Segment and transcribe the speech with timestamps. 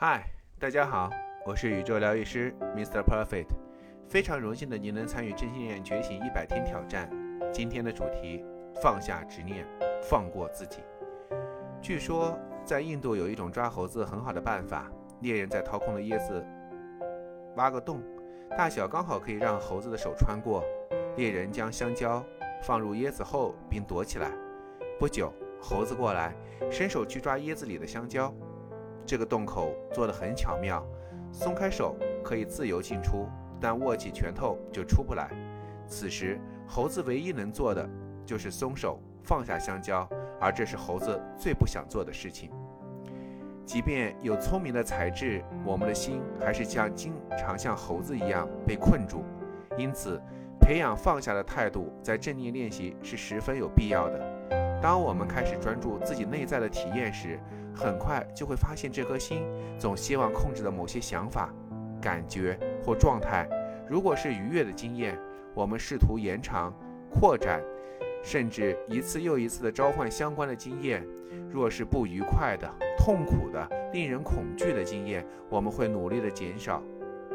[0.00, 0.30] 嗨，
[0.60, 1.10] 大家好，
[1.44, 3.02] 我是宇宙疗愈师 Mr.
[3.02, 3.48] Perfect，
[4.08, 7.10] 非常荣幸的您能参与真心念觉醒一百天挑战。
[7.52, 8.44] 今天的主题：
[8.80, 9.66] 放下执念，
[10.00, 10.78] 放过自己。
[11.82, 14.88] 据说在印度有一种抓猴子很好的办法，
[15.20, 16.46] 猎人在掏空的椰子
[17.56, 18.00] 挖个洞，
[18.56, 20.62] 大小刚好可以让猴子的手穿过。
[21.16, 22.24] 猎人将香蕉
[22.62, 24.30] 放入椰子后并躲起来。
[24.96, 26.36] 不久，猴子过来，
[26.70, 28.32] 伸手去抓椰子里的香蕉。
[29.08, 30.84] 这个洞口做得很巧妙，
[31.32, 33.26] 松开手可以自由进出，
[33.58, 35.30] 但握起拳头就出不来。
[35.86, 37.88] 此时，猴子唯一能做的
[38.26, 40.06] 就是松手放下香蕉，
[40.38, 42.50] 而这是猴子最不想做的事情。
[43.64, 49.24] 即便有聪明的才智，我们的心还是像经常像猴子一样被困住。
[49.78, 50.20] 因此，
[50.60, 54.80] 培养放下的态度，在正念练习是十分有必要的。
[54.82, 57.40] 当我们开始专注自己内在的体验时，
[57.78, 59.46] 很快就会发现，这颗心
[59.78, 61.54] 总希望控制的某些想法、
[62.02, 63.48] 感觉或状态，
[63.88, 65.16] 如果是愉悦的经验，
[65.54, 66.74] 我们试图延长、
[67.08, 67.62] 扩展，
[68.20, 71.02] 甚至一次又一次地召唤相关的经验；
[71.48, 72.68] 若是不愉快的、
[72.98, 76.82] 痛苦的、令人恐惧的经验，我们会努力地减少、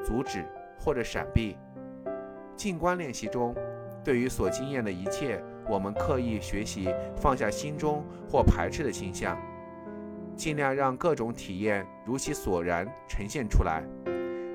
[0.04, 0.44] 阻止
[0.78, 1.56] 或者闪避。
[2.58, 3.56] 静观练习中，
[4.04, 9.38] 对于所经验的一切，我们刻意学习放下心中或排斥的倾向。
[10.36, 13.84] 尽量让各种体验如其所然呈现出来，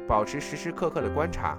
[0.06, 1.58] 保持时时刻刻的观察。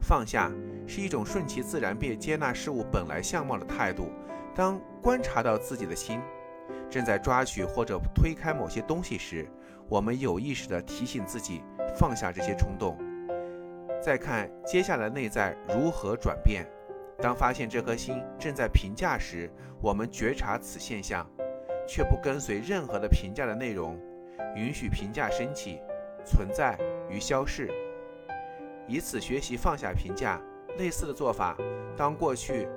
[0.00, 0.52] 放下
[0.86, 4.10] 是一种顺其自然并接纳事物本来相貌的态度。
[4.54, 6.20] 当观察到自己的心
[6.88, 9.46] 正在抓取或者推开某些东西时，
[9.88, 11.62] 我们有意识地提醒自己
[11.98, 12.96] 放下这些冲动。
[14.00, 16.66] 再看接下来内在如何转变。
[17.18, 19.50] 当发现这颗心正在评价时，
[19.82, 21.26] 我们觉察此现象。
[21.86, 23.98] 却不跟随任何的评价的内容，
[24.54, 25.80] 允许评价升起、
[26.24, 27.70] 存在与消逝，
[28.86, 30.40] 以此学习放下评价。
[30.78, 31.56] 类似的做法，
[31.96, 32.68] 当过去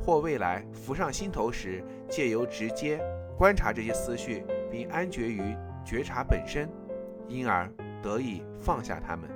[0.00, 2.98] 或未来浮上心头时，借由直接
[3.36, 6.66] 观察这些思绪，并安觉于觉察本身，
[7.28, 7.70] 因而
[8.02, 9.28] 得以放下它们。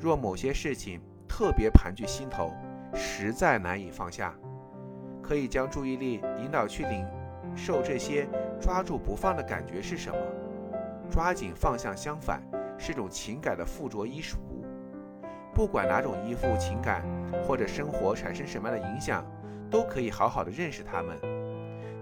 [0.00, 2.50] 若某些事情特别盘踞心头，
[2.94, 4.34] 实在难以放下，
[5.22, 7.06] 可以将注意力引导去领。
[7.54, 8.26] 受这些
[8.60, 10.16] 抓住不放的感觉是什么？
[11.10, 12.40] 抓紧放下，相反
[12.78, 14.38] 是种情感的附着依属。
[15.52, 17.04] 不管哪种依附情感
[17.44, 19.26] 或者生活产生什么样的影响，
[19.68, 21.18] 都可以好好的认识它们。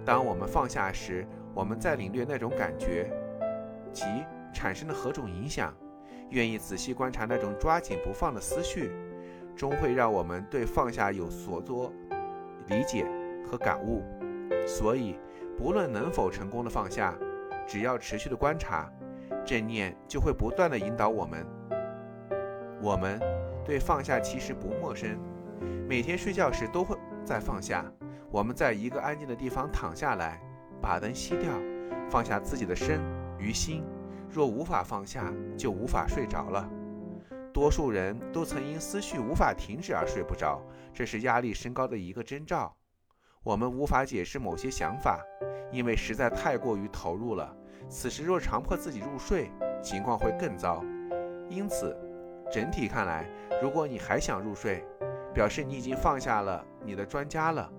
[0.04, 3.10] 当我们放下时，我们再领略那种感觉
[3.92, 4.04] 及
[4.53, 5.75] 产生的何种影响。
[6.28, 8.92] 愿意仔细观察那种抓紧不放的思绪，
[9.56, 11.91] 终会让我们对放下有所多
[12.66, 13.06] 理解
[13.50, 14.03] 和感悟。
[14.66, 15.19] 所以。
[15.58, 17.19] 不论能否成功的放下，
[17.66, 18.88] 只要持续的观察，
[19.44, 21.44] 正念就会不断的引导我们。
[22.80, 23.20] 我们
[23.64, 25.19] 对放下其实不陌生，
[25.88, 27.84] 每天睡觉时都会在放下。
[28.30, 30.41] 我们在一个安静的地方躺下来，
[30.80, 31.50] 把灯熄掉，
[32.08, 33.00] 放下自己的身
[33.36, 33.82] 与心。
[34.30, 36.70] 若无法放下，就无法睡着了。
[37.52, 40.62] 多数人都曾因思绪无法停止而睡不着，
[40.94, 42.72] 这是压力升高的一个征兆。
[43.48, 45.25] 我们无法解释某些想法，
[45.72, 47.56] 因为实在太过于投入了。
[47.88, 49.50] 此时若强迫自己入睡，
[49.82, 50.84] 情况会更糟。
[51.48, 51.97] 因此，
[52.53, 53.26] 整体看来，
[53.62, 54.84] 如果你还想入睡，
[55.32, 57.72] 表示你已经放下了你的专家了。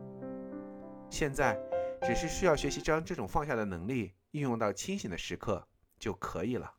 [1.08, 1.56] 现在，
[2.02, 5.64] 只是需要学习将这种放下的能力应用到清醒的时刻
[6.00, 6.74] 就可以了。